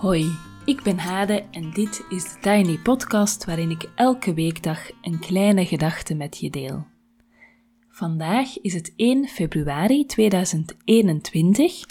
[0.00, 5.18] Hoi, ik ben Hade en dit is de Tiny Podcast waarin ik elke weekdag een
[5.18, 6.86] kleine gedachte met je deel.
[7.88, 11.84] Vandaag is het 1 februari 2021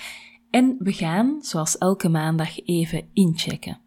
[0.49, 3.79] en we gaan, zoals elke maandag, even inchecken.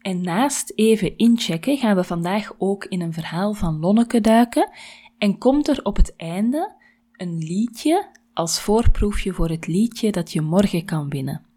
[0.00, 4.70] En naast even inchecken gaan we vandaag ook in een verhaal van Lonneke duiken
[5.18, 6.74] en komt er op het einde
[7.12, 11.47] een liedje als voorproefje voor het liedje dat je morgen kan winnen.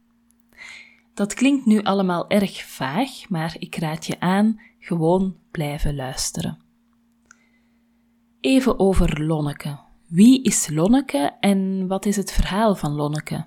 [1.13, 6.59] Dat klinkt nu allemaal erg vaag, maar ik raad je aan gewoon blijven luisteren.
[8.39, 9.79] Even over Lonneke.
[10.07, 13.45] Wie is Lonneke en wat is het verhaal van Lonneke?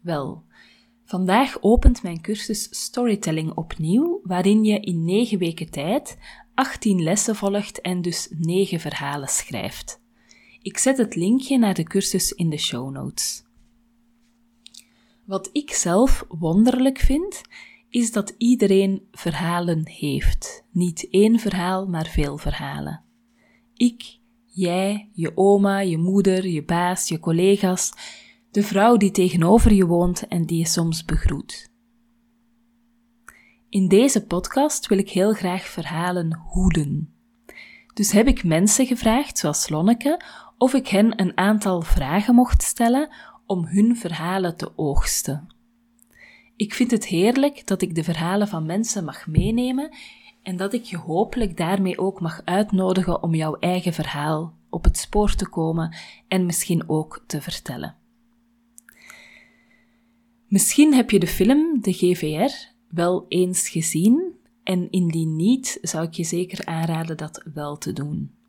[0.00, 0.44] Wel,
[1.04, 6.18] vandaag opent mijn cursus Storytelling opnieuw, waarin je in 9 weken tijd
[6.54, 10.00] 18 lessen volgt en dus 9 verhalen schrijft.
[10.62, 13.44] Ik zet het linkje naar de cursus in de show notes.
[15.30, 17.42] Wat ik zelf wonderlijk vind,
[17.88, 20.64] is dat iedereen verhalen heeft.
[20.70, 23.04] Niet één verhaal, maar veel verhalen.
[23.74, 27.92] Ik, jij, je oma, je moeder, je baas, je collega's,
[28.50, 31.70] de vrouw die tegenover je woont en die je soms begroet.
[33.68, 37.14] In deze podcast wil ik heel graag verhalen hoeden.
[37.94, 40.20] Dus heb ik mensen gevraagd, zoals Lonneke,
[40.58, 43.08] of ik hen een aantal vragen mocht stellen
[43.50, 45.48] om hun verhalen te oogsten.
[46.56, 49.90] Ik vind het heerlijk dat ik de verhalen van mensen mag meenemen
[50.42, 54.96] en dat ik je hopelijk daarmee ook mag uitnodigen om jouw eigen verhaal op het
[54.96, 55.96] spoor te komen
[56.28, 57.96] en misschien ook te vertellen.
[60.48, 66.14] Misschien heb je de film De GVR wel eens gezien en indien niet, zou ik
[66.14, 68.39] je zeker aanraden dat wel te doen.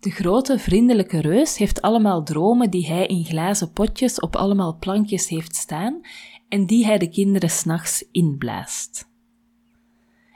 [0.00, 5.28] De grote vriendelijke reus heeft allemaal dromen die hij in glazen potjes op allemaal plankjes
[5.28, 6.00] heeft staan
[6.48, 9.08] en die hij de kinderen s'nachts inblaast.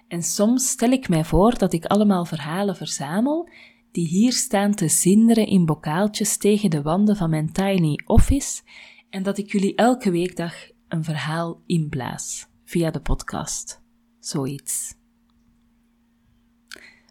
[0.08, 3.48] En soms stel ik mij voor dat ik allemaal verhalen verzamel
[3.92, 8.62] die hier staan te zinderen in bokaaltjes tegen de wanden van mijn tiny office
[9.10, 10.54] en dat ik jullie elke weekdag
[10.88, 13.82] een verhaal inblaas via de podcast.
[14.18, 15.03] Zoiets.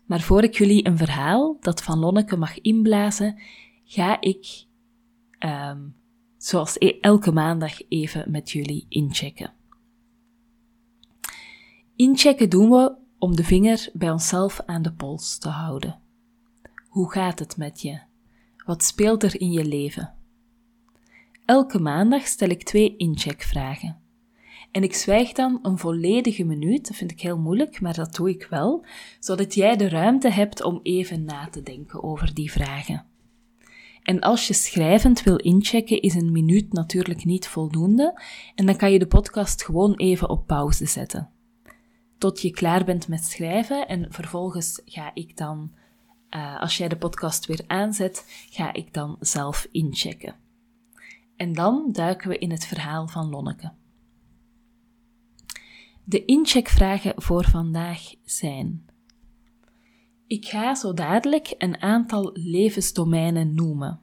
[0.05, 3.39] Maar voor ik jullie een verhaal dat van Lonneke mag inblazen,
[3.83, 4.65] ga ik,
[5.39, 5.95] um,
[6.37, 9.53] zoals e- elke maandag, even met jullie inchecken.
[11.95, 15.99] Inchecken doen we om de vinger bij onszelf aan de pols te houden.
[16.87, 17.99] Hoe gaat het met je?
[18.65, 20.13] Wat speelt er in je leven?
[21.45, 24.02] Elke maandag stel ik twee incheckvragen.
[24.73, 28.29] En ik zwijg dan een volledige minuut, dat vind ik heel moeilijk, maar dat doe
[28.29, 28.85] ik wel,
[29.19, 33.05] zodat jij de ruimte hebt om even na te denken over die vragen.
[34.03, 38.21] En als je schrijvend wil inchecken, is een minuut natuurlijk niet voldoende,
[38.55, 41.29] en dan kan je de podcast gewoon even op pauze zetten.
[42.17, 45.71] Tot je klaar bent met schrijven, en vervolgens ga ik dan,
[46.29, 50.35] uh, als jij de podcast weer aanzet, ga ik dan zelf inchecken.
[51.35, 53.71] En dan duiken we in het verhaal van Lonneke.
[56.05, 58.85] De incheckvragen voor vandaag zijn:
[60.27, 63.99] Ik ga zo dadelijk een aantal levensdomeinen noemen.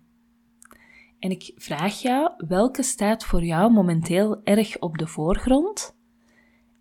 [1.18, 5.96] En ik vraag jou welke staat voor jou momenteel erg op de voorgrond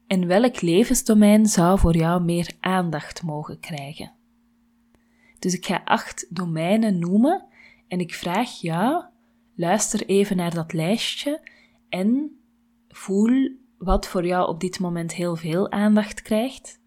[0.07, 4.11] en welk levensdomein zou voor jou meer aandacht mogen krijgen.
[5.39, 7.45] Dus ik ga acht domeinen noemen
[7.87, 9.03] en ik vraag jou,
[9.55, 11.41] luister even naar dat lijstje
[11.89, 12.39] en
[12.87, 16.79] voel wat voor jou op dit moment heel veel aandacht krijgt.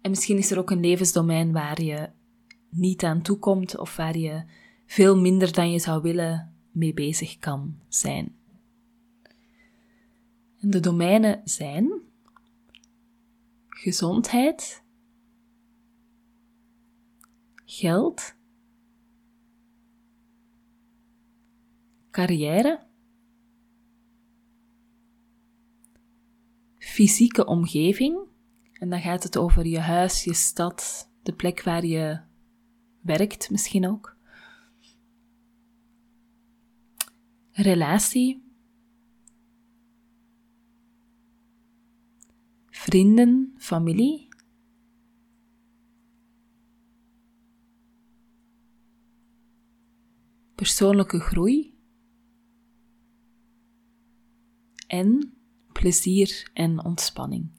[0.00, 2.10] En misschien is er ook een levensdomein waar je
[2.70, 4.44] niet aan toekomt of waar je
[4.86, 8.36] veel minder dan je zou willen mee bezig kan zijn.
[10.60, 11.90] En de domeinen zijn
[13.68, 14.84] gezondheid,
[17.64, 18.36] geld,
[22.10, 22.87] carrière,
[26.98, 28.18] fysieke omgeving.
[28.72, 32.20] En dan gaat het over je huis, je stad, de plek waar je
[33.00, 34.16] werkt misschien ook.
[37.50, 38.42] Relatie.
[42.70, 44.28] Vrienden, familie.
[50.54, 51.78] Persoonlijke groei.
[54.86, 55.37] En
[55.80, 57.50] plezier en ontspanning.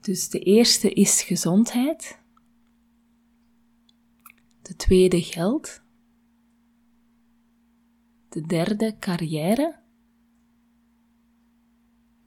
[0.00, 2.22] Dus de eerste is gezondheid.
[4.62, 5.82] De tweede geld.
[8.28, 9.80] De derde, carrière.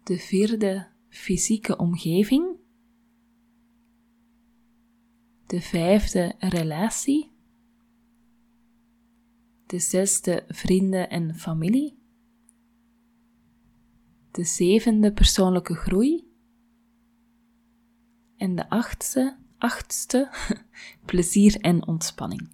[0.03, 2.57] De vierde, fysieke omgeving.
[5.45, 7.31] De vijfde, relatie.
[9.65, 12.02] De zesde, vrienden en familie.
[14.33, 16.27] De zevende, persoonlijke groei.
[18.37, 20.31] En de achtste, achtste,
[21.05, 22.49] plezier en ontspanning.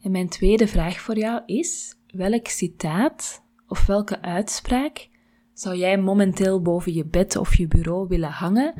[0.00, 5.08] En mijn tweede vraag voor jou is: welk citaat of welke uitspraak
[5.52, 8.74] zou jij momenteel boven je bed of je bureau willen hangen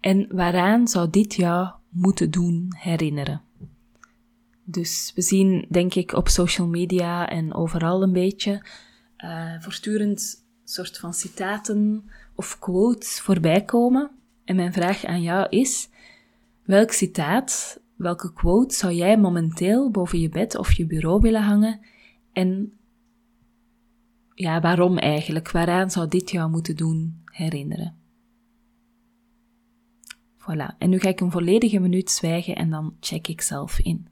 [0.00, 3.49] en waaraan zou dit jou moeten doen herinneren?
[4.70, 8.66] Dus we zien, denk ik, op social media en overal een beetje
[9.18, 14.10] uh, voortdurend soort van citaten of quotes voorbij komen.
[14.44, 15.88] En mijn vraag aan jou is:
[16.64, 21.80] welk citaat, welke quote zou jij momenteel boven je bed of je bureau willen hangen?
[22.32, 22.72] En
[24.34, 25.50] ja, waarom eigenlijk?
[25.50, 27.94] Waaraan zou dit jou moeten doen herinneren?
[30.38, 30.76] Voilà.
[30.78, 34.06] En nu ga ik een volledige minuut zwijgen en dan check ik zelf in.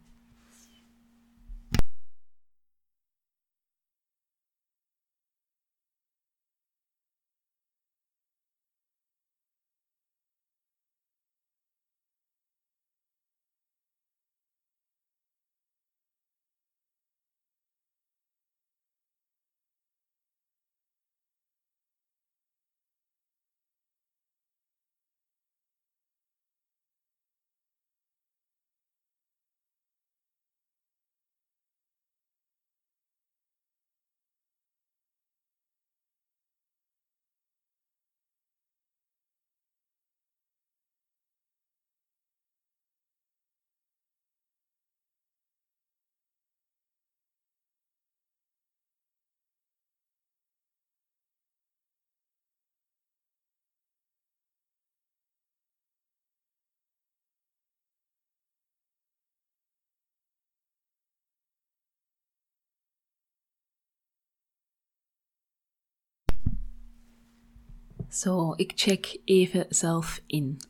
[68.10, 70.60] Zo, ik check even zelf in.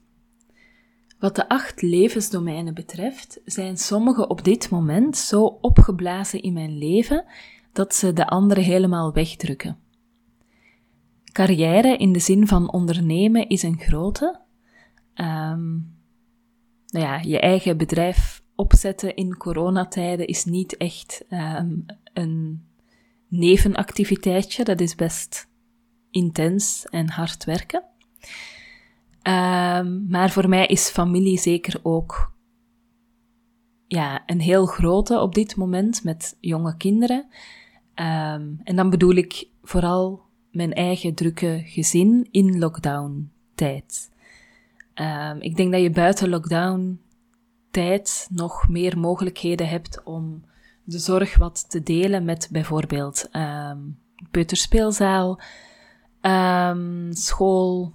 [1.18, 7.24] Wat de acht levensdomeinen betreft, zijn sommige op dit moment zo opgeblazen in mijn leven
[7.72, 9.78] dat ze de andere helemaal wegdrukken.
[11.32, 14.40] Carrière in de zin van ondernemen is een grote.
[15.14, 15.96] Um,
[16.86, 22.64] nou ja, je eigen bedrijf opzetten in coronatijden is niet echt um, een
[23.28, 24.64] nevenactiviteitje.
[24.64, 25.48] Dat is best
[26.10, 27.82] intens en hard werken.
[29.22, 32.32] Um, maar voor mij is familie zeker ook
[33.86, 37.26] ja, een heel grote op dit moment met jonge kinderen.
[37.94, 44.10] Um, en dan bedoel ik vooral mijn eigen drukke gezin in lockdown-tijd.
[44.94, 50.44] Um, ik denk dat je buiten lockdown-tijd nog meer mogelijkheden hebt om
[50.84, 53.98] de zorg wat te delen met bijvoorbeeld um,
[56.20, 57.92] um, school,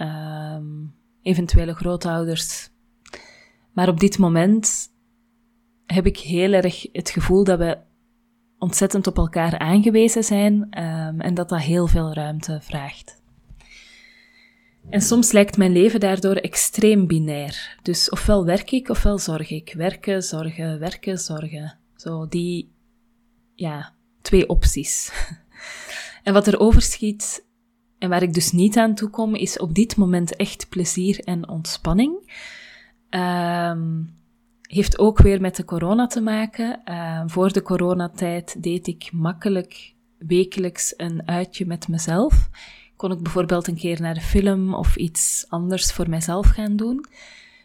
[0.00, 2.70] um, eventuele grootouders.
[3.72, 4.88] Maar op dit moment
[5.86, 7.78] heb ik heel erg het gevoel dat we
[8.58, 13.24] ontzettend op elkaar aangewezen zijn um, en dat dat heel veel ruimte vraagt.
[14.88, 17.78] En soms lijkt mijn leven daardoor extreem binair.
[17.82, 19.72] Dus ofwel werk ik, ofwel zorg ik.
[19.76, 21.78] Werken, zorgen, werken, zorgen.
[21.96, 22.72] Zo die,
[23.54, 25.12] ja, twee opties.
[26.26, 27.46] En wat er overschiet
[27.98, 31.48] en waar ik dus niet aan toe kom, is op dit moment echt plezier en
[31.48, 32.38] ontspanning.
[33.10, 34.14] Um,
[34.62, 36.80] heeft ook weer met de corona te maken.
[36.84, 42.48] Uh, voor de coronatijd deed ik makkelijk wekelijks een uitje met mezelf.
[42.96, 47.04] Kon ik bijvoorbeeld een keer naar de film of iets anders voor mezelf gaan doen.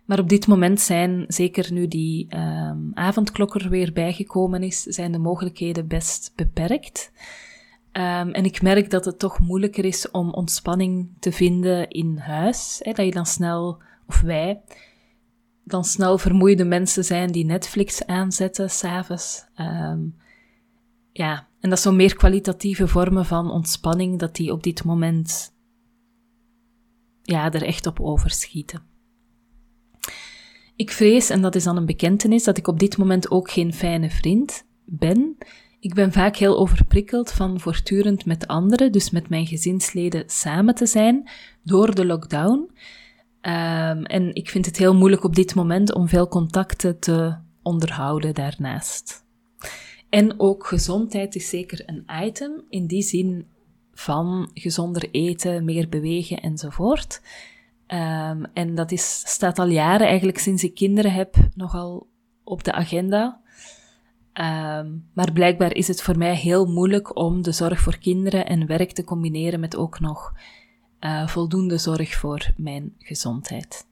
[0.05, 5.11] Maar op dit moment zijn, zeker nu die um, avondklok er weer bijgekomen is, zijn
[5.11, 7.11] de mogelijkheden best beperkt.
[7.93, 12.79] Um, en ik merk dat het toch moeilijker is om ontspanning te vinden in huis.
[12.83, 14.61] Hè, dat je dan snel, of wij,
[15.63, 19.45] dan snel vermoeide mensen zijn die Netflix aanzetten s'avonds.
[19.59, 20.15] Um,
[21.11, 25.53] ja, en dat zo meer kwalitatieve vormen van ontspanning, dat die op dit moment
[27.21, 28.81] ja, er echt op overschieten.
[30.75, 33.73] Ik vrees, en dat is dan een bekentenis, dat ik op dit moment ook geen
[33.73, 35.37] fijne vriend ben.
[35.81, 40.85] Ik ben vaak heel overprikkeld van voortdurend met anderen, dus met mijn gezinsleden samen te
[40.85, 41.29] zijn
[41.63, 42.59] door de lockdown.
[43.41, 48.33] Um, en ik vind het heel moeilijk op dit moment om veel contacten te onderhouden
[48.33, 49.25] daarnaast.
[50.09, 53.45] En ook gezondheid is zeker een item in die zin
[53.93, 57.21] van gezonder eten, meer bewegen enzovoort.
[57.87, 62.07] Um, en dat is, staat al jaren, eigenlijk sinds ik kinderen heb, nogal
[62.43, 63.40] op de agenda.
[64.33, 68.67] Um, maar blijkbaar is het voor mij heel moeilijk om de zorg voor kinderen en
[68.67, 70.33] werk te combineren met ook nog
[71.01, 73.85] uh, voldoende zorg voor mijn gezondheid.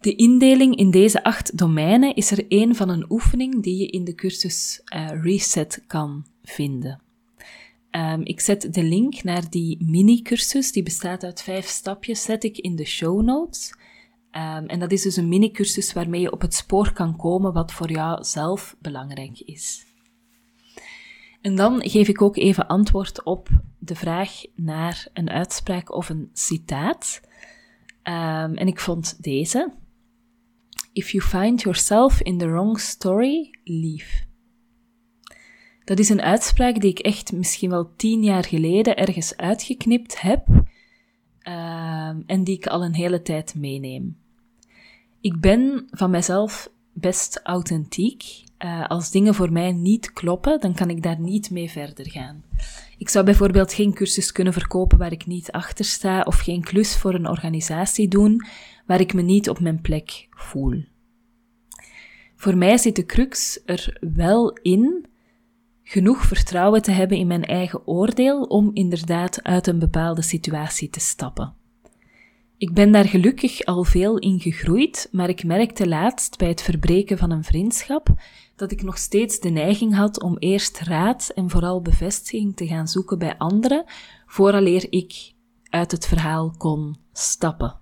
[0.00, 4.04] De indeling in deze acht domeinen is er een van een oefening die je in
[4.04, 7.00] de cursus uh, Reset kan vinden.
[7.90, 12.58] Um, ik zet de link naar die mini-cursus, die bestaat uit vijf stapjes, zet ik
[12.58, 13.74] in de show notes.
[14.32, 17.72] Um, en dat is dus een mini-cursus waarmee je op het spoor kan komen wat
[17.72, 19.86] voor jou zelf belangrijk is.
[21.40, 26.30] En dan geef ik ook even antwoord op de vraag naar een uitspraak of een
[26.32, 27.20] citaat.
[28.02, 29.72] Um, en ik vond deze.
[30.92, 34.24] If you find yourself in the wrong story, leave.
[35.84, 40.46] Dat is een uitspraak die ik echt misschien wel tien jaar geleden ergens uitgeknipt heb
[40.48, 44.19] um, en die ik al een hele tijd meeneem.
[45.20, 48.44] Ik ben van mezelf best authentiek.
[48.58, 52.44] Uh, als dingen voor mij niet kloppen, dan kan ik daar niet mee verder gaan.
[52.98, 56.96] Ik zou bijvoorbeeld geen cursus kunnen verkopen waar ik niet achter sta, of geen klus
[56.96, 58.46] voor een organisatie doen
[58.86, 60.84] waar ik me niet op mijn plek voel.
[62.36, 65.06] Voor mij zit de crux er wel in
[65.82, 71.00] genoeg vertrouwen te hebben in mijn eigen oordeel om inderdaad uit een bepaalde situatie te
[71.00, 71.54] stappen.
[72.60, 77.18] Ik ben daar gelukkig al veel in gegroeid, maar ik merkte laatst bij het verbreken
[77.18, 78.08] van een vriendschap
[78.56, 82.88] dat ik nog steeds de neiging had om eerst raad en vooral bevestiging te gaan
[82.88, 83.84] zoeken bij anderen,
[84.26, 85.32] vooraleer ik
[85.70, 87.78] uit het verhaal kon stappen.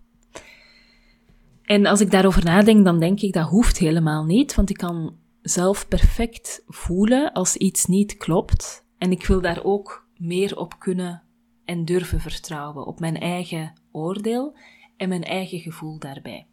[1.62, 5.16] En als ik daarover nadenk, dan denk ik dat hoeft helemaal niet, want ik kan
[5.42, 8.84] zelf perfect voelen als iets niet klopt.
[8.98, 11.22] En ik wil daar ook meer op kunnen
[11.68, 14.56] en durven vertrouwen, op mijn eigen oordeel
[14.96, 16.46] en mijn eigen gevoel daarbij.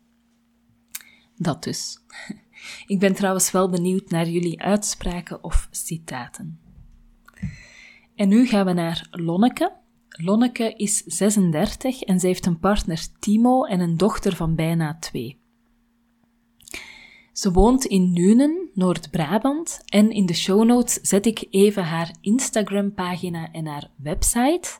[1.35, 1.97] Dat dus.
[2.87, 6.59] Ik ben trouwens wel benieuwd naar jullie uitspraken of citaten.
[8.15, 9.73] En nu gaan we naar Lonneke.
[10.09, 15.39] Lonneke is 36 en ze heeft een partner Timo en een dochter van bijna twee.
[17.33, 23.51] Ze woont in Nuenen, Noord-Brabant, en in de show notes zet ik even haar Instagram-pagina
[23.51, 24.79] en haar website,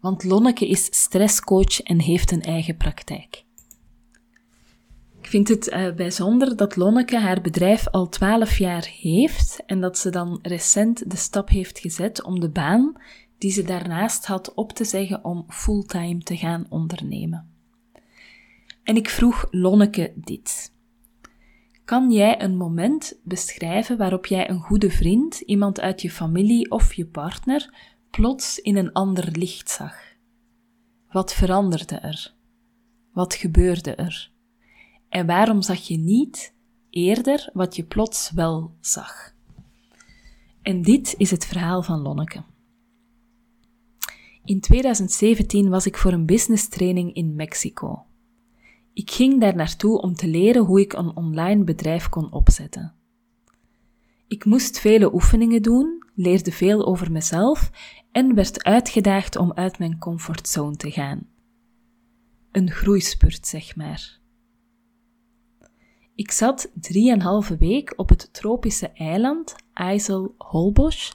[0.00, 3.44] want Lonneke is stresscoach en heeft een eigen praktijk.
[5.20, 9.98] Ik vind het uh, bijzonder dat Lonneke haar bedrijf al 12 jaar heeft en dat
[9.98, 12.96] ze dan recent de stap heeft gezet om de baan
[13.38, 17.48] die ze daarnaast had op te zeggen om fulltime te gaan ondernemen.
[18.82, 20.72] En ik vroeg Lonneke dit.
[21.84, 26.94] Kan jij een moment beschrijven waarop jij een goede vriend, iemand uit je familie of
[26.94, 27.74] je partner,
[28.10, 29.94] plots in een ander licht zag?
[31.10, 32.34] Wat veranderde er?
[33.12, 34.32] Wat gebeurde er?
[35.08, 36.54] En waarom zag je niet
[36.90, 39.34] eerder wat je plots wel zag?
[40.62, 42.42] En dit is het verhaal van Lonneke.
[44.44, 48.04] In 2017 was ik voor een business training in Mexico.
[48.92, 52.94] Ik ging daar naartoe om te leren hoe ik een online bedrijf kon opzetten.
[54.28, 57.70] Ik moest vele oefeningen doen, leerde veel over mezelf
[58.12, 61.28] en werd uitgedaagd om uit mijn comfortzone te gaan.
[62.52, 64.18] Een groeispurt, zeg maar.
[66.14, 71.12] Ik zat drieënhalve week op het tropische eiland IJssel-Holbosch,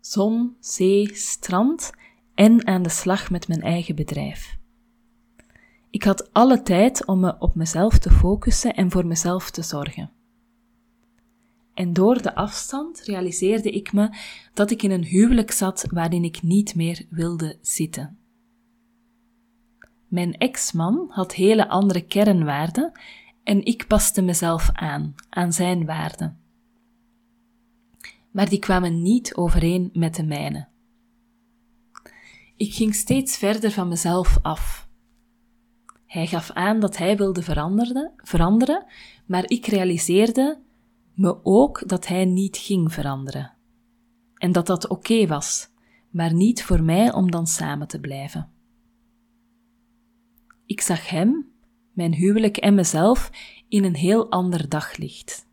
[0.00, 1.90] zon, zee, strand
[2.34, 4.58] en aan de slag met mijn eigen bedrijf.
[5.90, 10.17] Ik had alle tijd om me op mezelf te focussen en voor mezelf te zorgen.
[11.78, 14.16] En door de afstand realiseerde ik me
[14.54, 18.18] dat ik in een huwelijk zat waarin ik niet meer wilde zitten.
[20.08, 22.92] Mijn ex-man had hele andere kernwaarden
[23.42, 26.40] en ik paste mezelf aan, aan zijn waarden.
[28.30, 30.68] Maar die kwamen niet overeen met de mijne.
[32.56, 34.88] Ik ging steeds verder van mezelf af
[36.08, 37.42] hij gaf aan dat hij wilde
[38.22, 38.84] veranderen,
[39.26, 40.58] maar ik realiseerde
[41.18, 43.52] me ook dat hij niet ging veranderen.
[44.34, 45.68] En dat dat oké was,
[46.10, 48.50] maar niet voor mij om dan samen te blijven.
[50.66, 51.52] Ik zag hem,
[51.92, 53.30] mijn huwelijk en mezelf
[53.68, 55.46] in een heel ander daglicht.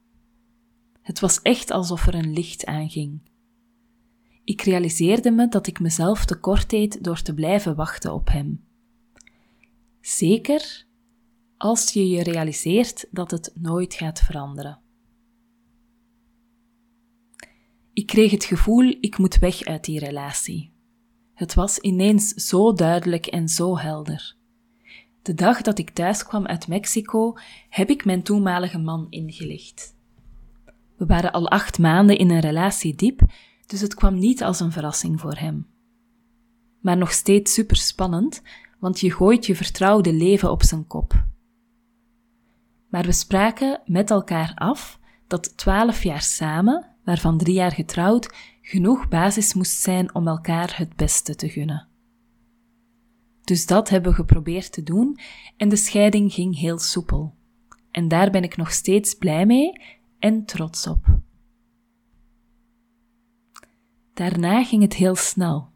[1.01, 3.21] Het was echt alsof er een licht aanging.
[4.43, 8.65] Ik realiseerde me dat ik mezelf tekort deed door te blijven wachten op hem.
[10.01, 10.85] Zeker
[11.57, 14.83] als je je realiseert dat het nooit gaat veranderen.
[17.95, 20.73] Ik kreeg het gevoel, ik moet weg uit die relatie.
[21.33, 24.35] Het was ineens zo duidelijk en zo helder.
[25.21, 27.33] De dag dat ik thuis kwam uit Mexico,
[27.69, 29.95] heb ik mijn toenmalige man ingelicht.
[30.97, 33.21] We waren al acht maanden in een relatie diep,
[33.65, 35.67] dus het kwam niet als een verrassing voor hem.
[36.81, 38.41] Maar nog steeds super spannend,
[38.79, 41.25] want je gooit je vertrouwde leven op zijn kop.
[42.89, 49.07] Maar we spraken met elkaar af dat twaalf jaar samen, waarvan drie jaar getrouwd, genoeg
[49.07, 51.87] basis moest zijn om elkaar het beste te gunnen.
[53.43, 55.19] Dus dat hebben we geprobeerd te doen
[55.57, 57.35] en de scheiding ging heel soepel.
[57.91, 59.81] En daar ben ik nog steeds blij mee
[60.19, 61.19] en trots op.
[64.13, 65.69] Daarna ging het heel snel.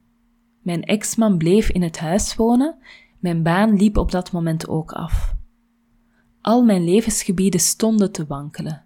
[0.62, 2.78] Mijn ex-man bleef in het huis wonen,
[3.20, 5.36] mijn baan liep op dat moment ook af.
[6.42, 8.86] Al mijn levensgebieden stonden te wankelen,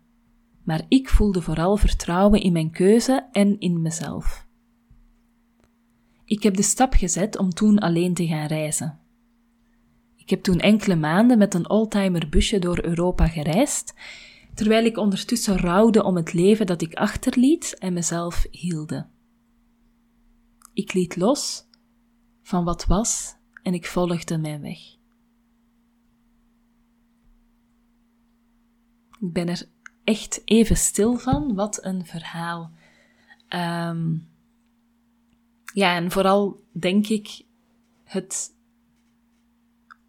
[0.64, 4.48] maar ik voelde vooral vertrouwen in mijn keuze en in mezelf.
[6.26, 9.00] Ik heb de stap gezet om toen alleen te gaan reizen.
[10.16, 13.94] Ik heb toen enkele maanden met een oldtimer busje door Europa gereisd,
[14.54, 19.08] terwijl ik ondertussen rouwde om het leven dat ik achterliet en mezelf hielde.
[20.74, 21.68] Ik liet los
[22.42, 24.80] van wat was en ik volgde mijn weg.
[29.20, 29.68] Ik ben er
[30.04, 31.56] echt even stil van.
[31.56, 32.72] Wat een verhaal.
[33.50, 34.28] Um,
[35.74, 37.42] ja, en vooral denk ik
[38.04, 38.56] het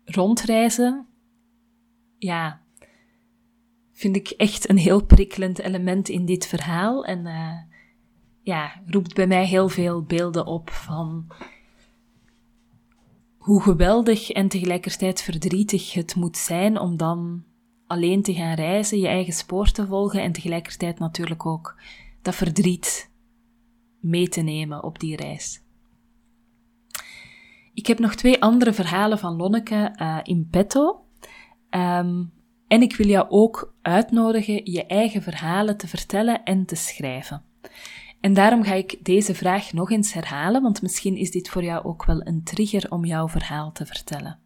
[0.04, 1.06] rondreizen.
[2.18, 2.62] Ja,
[3.92, 7.04] vind ik echt een heel prikkelend element in dit verhaal.
[7.04, 7.58] En uh,
[8.42, 11.26] ja, roept bij mij heel veel beelden op van
[13.36, 17.44] hoe geweldig en tegelijkertijd verdrietig het moet zijn om dan
[17.94, 21.80] alleen te gaan reizen, je eigen spoor te volgen en tegelijkertijd natuurlijk ook
[22.22, 23.10] dat verdriet
[24.00, 25.62] mee te nemen op die reis.
[27.74, 31.04] Ik heb nog twee andere verhalen van Lonneke uh, in petto.
[31.70, 32.32] Um,
[32.68, 37.42] en ik wil jou ook uitnodigen je eigen verhalen te vertellen en te schrijven.
[38.20, 41.84] En daarom ga ik deze vraag nog eens herhalen, want misschien is dit voor jou
[41.84, 44.43] ook wel een trigger om jouw verhaal te vertellen.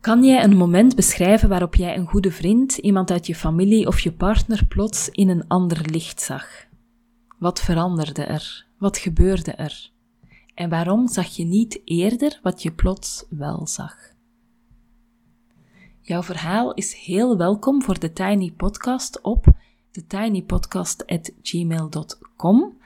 [0.00, 4.00] Kan jij een moment beschrijven waarop jij een goede vriend, iemand uit je familie of
[4.00, 6.66] je partner plots in een ander licht zag?
[7.38, 8.66] Wat veranderde er?
[8.78, 9.90] Wat gebeurde er?
[10.54, 13.96] En waarom zag je niet eerder wat je plots wel zag?
[16.00, 19.46] Jouw verhaal is heel welkom voor de Tiny Podcast op
[19.90, 22.76] thetinypodcast.gmail.com.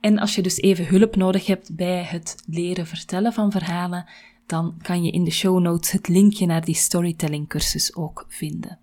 [0.00, 4.06] En als je dus even hulp nodig hebt bij het leren vertellen van verhalen,
[4.52, 8.78] dan kan je in de show notes het linkje naar die storytelling cursus ook vinden.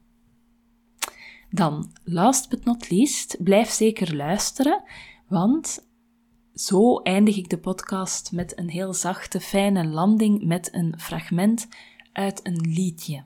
[1.49, 4.83] Dan, last but not least, blijf zeker luisteren,
[5.27, 5.87] want
[6.53, 11.67] zo eindig ik de podcast met een heel zachte, fijne landing met een fragment
[12.13, 13.23] uit een liedje.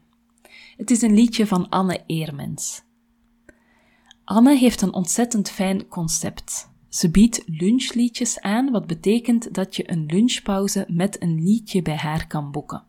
[0.77, 2.83] Het is een liedje van Anne Eermens.
[4.23, 6.72] Anne heeft een ontzettend fijn concept.
[6.93, 12.27] Ze biedt lunchliedjes aan, wat betekent dat je een lunchpauze met een liedje bij haar
[12.27, 12.83] kan boeken.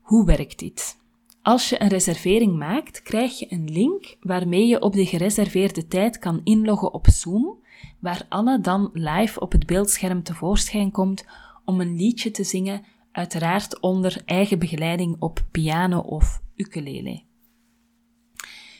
[0.00, 0.96] Hoe werkt dit?
[1.42, 6.18] Als je een reservering maakt, krijg je een link waarmee je op de gereserveerde tijd
[6.18, 7.58] kan inloggen op Zoom,
[7.98, 11.24] waar Anne dan live op het beeldscherm tevoorschijn komt
[11.64, 17.22] om een liedje te zingen, uiteraard onder eigen begeleiding op piano of ukulele.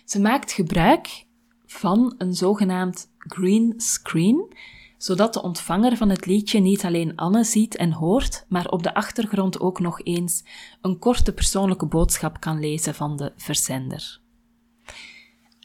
[0.05, 1.27] Ze maakt gebruik
[1.67, 4.55] van een zogenaamd green screen,
[4.97, 8.95] zodat de ontvanger van het liedje niet alleen Anne ziet en hoort, maar op de
[8.95, 10.45] achtergrond ook nog eens
[10.81, 14.21] een korte persoonlijke boodschap kan lezen van de verzender.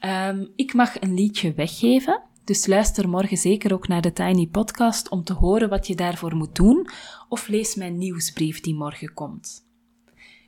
[0.04, 5.08] Um, ik mag een liedje weggeven, dus luister morgen zeker ook naar de Tiny Podcast
[5.08, 6.88] om te horen wat je daarvoor moet doen,
[7.28, 9.66] of lees mijn nieuwsbrief die morgen komt.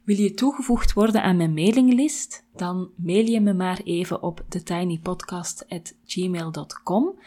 [0.07, 2.45] Wil je toegevoegd worden aan mijn mailinglist?
[2.55, 7.19] Dan mail je me maar even op thetinypodcast.gmail.com.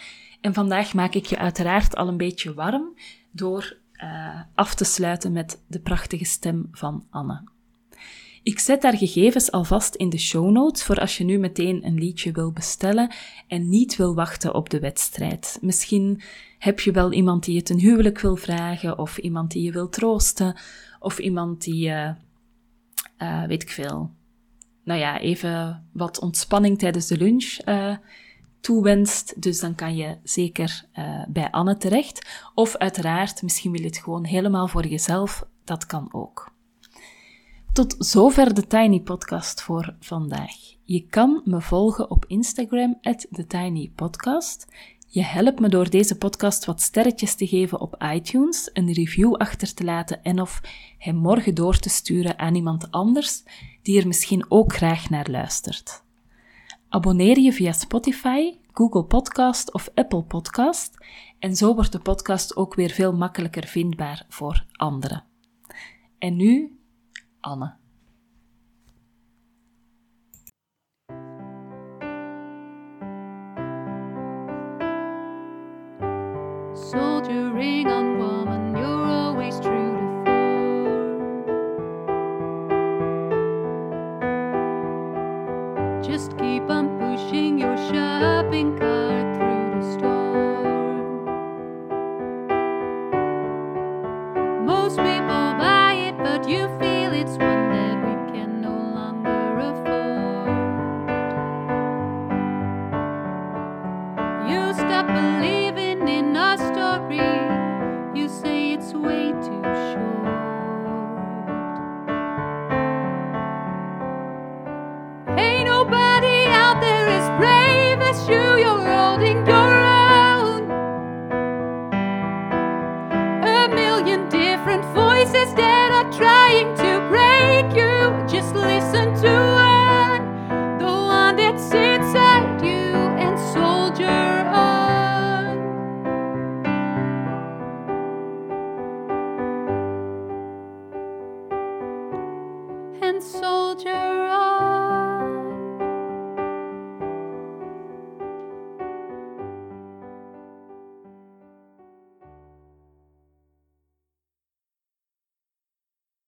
[0.41, 2.97] En vandaag maak ik je uiteraard al een beetje warm
[3.31, 7.41] door uh, af te sluiten met de prachtige stem van Anne.
[8.43, 11.97] Ik zet daar gegevens alvast in de show notes voor als je nu meteen een
[11.97, 13.13] liedje wil bestellen
[13.47, 15.57] en niet wil wachten op de wedstrijd.
[15.61, 16.21] Misschien
[16.59, 19.89] heb je wel iemand die het een huwelijk wil vragen, of iemand die je wil
[19.89, 20.59] troosten,
[20.99, 22.15] of iemand die je
[23.19, 24.11] uh, weet ik veel,
[24.83, 27.95] nou ja, even wat ontspanning tijdens de lunch uh,
[28.61, 29.41] toewenst.
[29.41, 32.29] Dus dan kan je zeker uh, bij Anne terecht.
[32.55, 35.47] Of uiteraard, misschien wil je het gewoon helemaal voor jezelf.
[35.63, 36.51] Dat kan ook.
[37.73, 40.51] Tot zover de Tiny Podcast voor vandaag.
[40.83, 42.99] Je kan me volgen op Instagram,
[43.31, 44.67] TheTinyPodcast.
[45.11, 49.73] Je helpt me door deze podcast wat sterretjes te geven op iTunes, een review achter
[49.73, 50.61] te laten en of
[50.97, 53.43] hem morgen door te sturen aan iemand anders
[53.81, 56.03] die er misschien ook graag naar luistert.
[56.89, 61.05] Abonneer je via Spotify, Google Podcast of Apple Podcast
[61.39, 65.23] en zo wordt de podcast ook weer veel makkelijker vindbaar voor anderen.
[66.17, 66.79] En nu,
[67.39, 67.78] Anne.
[76.79, 78.38] Soldiering on woman,